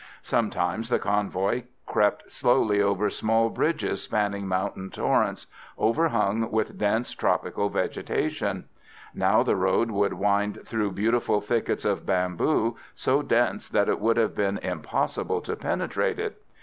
Sometimes 0.23 0.89
the 0.89 0.97
convoy 0.97 1.61
crept 1.85 2.31
slowly 2.31 2.81
over 2.81 3.07
small 3.11 3.51
bridges 3.51 4.01
spanning 4.01 4.47
mountain 4.47 4.89
torrents, 4.89 5.45
overhung 5.77 6.49
with 6.49 6.75
dense, 6.75 7.11
tropical 7.13 7.69
vegetation. 7.69 8.65
Now 9.13 9.43
the 9.43 9.55
road 9.55 9.91
would 9.91 10.13
wind 10.13 10.61
through 10.65 10.93
beautiful 10.93 11.39
thickets 11.39 11.85
of 11.85 12.03
bamboo, 12.07 12.77
so 12.95 13.21
dense 13.21 13.69
that 13.69 13.87
it 13.89 13.99
would 13.99 14.17
have 14.17 14.33
been 14.33 14.57
impossible 14.63 15.39
to 15.41 15.55
penetrate 15.55 16.17
it. 16.17 16.41